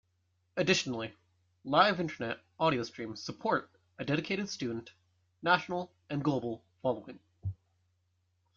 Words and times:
Additionally, 0.57 1.13
live 1.63 1.99
Internet 1.99 2.39
audio 2.59 2.81
streaming 2.81 3.15
supports 3.15 3.77
a 3.99 4.03
dedicated 4.03 4.49
student, 4.49 4.93
national, 5.43 5.91
and 6.09 6.23
global 6.23 6.63
following. 6.81 7.19